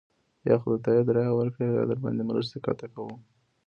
یا 0.47 0.55
خو 0.61 0.69
د 0.73 0.77
تایید 0.85 1.07
رایه 1.15 1.33
ورکړئ 1.35 1.65
او 1.69 1.77
یا 1.79 1.83
درباندې 1.89 2.23
مرستې 2.29 2.57
قطع 2.65 2.87
کوو. 2.93 3.15